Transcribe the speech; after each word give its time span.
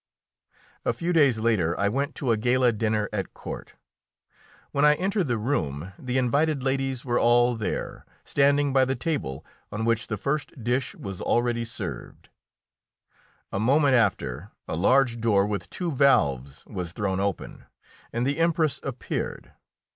A 0.83 0.93
few 0.93 1.13
days 1.13 1.37
later 1.39 1.79
I 1.79 1.87
went 1.87 2.15
to 2.15 2.31
a 2.31 2.35
gala 2.35 2.71
dinner 2.71 3.07
at 3.13 3.35
court. 3.35 3.75
When 4.71 4.83
I 4.83 4.95
entered 4.95 5.27
the 5.27 5.37
room 5.37 5.93
the 5.99 6.17
invited 6.17 6.63
ladies 6.63 7.05
were 7.05 7.19
all 7.19 7.55
there, 7.55 8.03
standing 8.23 8.73
by 8.73 8.83
the 8.83 8.95
table, 8.95 9.45
on 9.71 9.85
which 9.85 10.07
the 10.07 10.17
first 10.17 10.63
dish 10.63 10.95
was 10.95 11.21
already 11.21 11.65
served. 11.65 12.29
A 13.51 13.59
moment 13.59 13.93
after, 13.93 14.49
a 14.67 14.75
large 14.75 15.21
door 15.21 15.45
with 15.45 15.69
two 15.69 15.91
valves 15.91 16.63
was 16.65 16.93
thrown 16.93 17.19
open, 17.19 17.65
and 18.11 18.25
the 18.25 18.39
Empress 18.39 18.79
appeared. 18.81 19.51